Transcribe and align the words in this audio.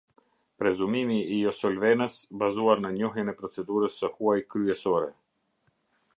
Prezumimi 0.61 1.17
i 1.35 1.37
josolvenës 1.41 2.15
bazuar 2.45 2.81
në 2.87 2.91
njohjen 2.97 3.33
e 3.35 3.37
procedurës 3.43 4.01
së 4.05 4.13
huaj 4.17 4.39
kryesore. 4.55 5.13